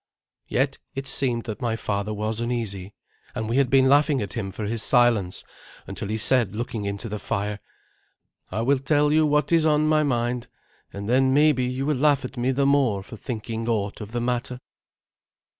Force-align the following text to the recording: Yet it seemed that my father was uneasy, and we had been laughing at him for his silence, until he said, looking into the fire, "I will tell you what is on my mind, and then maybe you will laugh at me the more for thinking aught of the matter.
Yet 0.47 0.79
it 0.95 1.05
seemed 1.05 1.43
that 1.43 1.61
my 1.61 1.75
father 1.75 2.11
was 2.11 2.41
uneasy, 2.41 2.95
and 3.35 3.47
we 3.47 3.57
had 3.57 3.69
been 3.69 3.87
laughing 3.87 4.19
at 4.19 4.33
him 4.33 4.49
for 4.49 4.65
his 4.65 4.81
silence, 4.81 5.43
until 5.85 6.07
he 6.07 6.17
said, 6.17 6.55
looking 6.55 6.85
into 6.85 7.07
the 7.07 7.19
fire, 7.19 7.59
"I 8.49 8.61
will 8.61 8.79
tell 8.79 9.13
you 9.13 9.27
what 9.27 9.51
is 9.51 9.63
on 9.63 9.85
my 9.87 10.01
mind, 10.01 10.47
and 10.91 11.07
then 11.07 11.35
maybe 11.35 11.65
you 11.65 11.85
will 11.85 11.97
laugh 11.97 12.25
at 12.25 12.35
me 12.35 12.49
the 12.49 12.65
more 12.65 13.03
for 13.03 13.15
thinking 13.15 13.67
aught 13.69 14.01
of 14.01 14.11
the 14.11 14.21
matter. 14.21 14.59